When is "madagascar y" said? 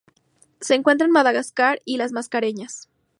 1.11-1.97